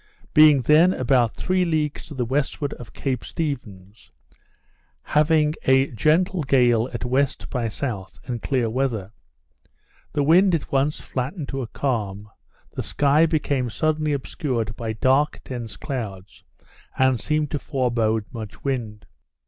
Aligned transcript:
Being 0.33 0.61
then 0.63 0.95
about 0.95 1.35
three 1.35 1.63
leagues 1.63 2.07
to 2.07 2.15
the 2.15 2.25
westward 2.25 2.73
of 2.73 2.91
Cape 2.91 3.23
Stephens; 3.23 4.11
having 5.03 5.53
a 5.65 5.91
gentle 5.91 6.41
gale 6.41 6.89
at 6.91 7.05
west 7.05 7.51
by 7.51 7.67
south, 7.67 8.17
and 8.23 8.41
clear 8.41 8.67
weather, 8.67 9.11
the 10.13 10.23
wind 10.23 10.55
at 10.55 10.71
once 10.71 10.99
flattened 10.99 11.49
to 11.49 11.61
a 11.61 11.67
calm, 11.67 12.31
the 12.71 12.81
sky 12.81 13.27
became 13.27 13.69
suddenly 13.69 14.13
obscured 14.13 14.75
by 14.75 14.93
dark 14.93 15.39
dense 15.45 15.77
clouds, 15.77 16.43
and 16.97 17.19
seemed 17.19 17.51
to 17.51 17.59
forebode 17.59 18.25
much 18.33 18.63
wind. 18.63 19.05